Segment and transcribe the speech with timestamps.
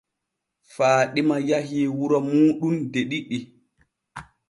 [0.75, 3.37] Faaɗima yahii wuro muuɗum de ɗiɗi.